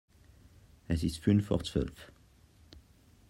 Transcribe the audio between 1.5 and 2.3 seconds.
Zwölf.